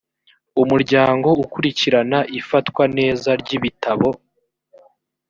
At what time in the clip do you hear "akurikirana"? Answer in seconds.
1.43-2.19